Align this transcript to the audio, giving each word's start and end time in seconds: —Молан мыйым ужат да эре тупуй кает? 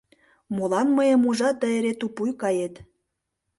—Молан 0.55 0.87
мыйым 0.97 1.21
ужат 1.29 1.55
да 1.61 1.67
эре 1.77 1.93
тупуй 1.99 2.31
кает? 2.41 2.73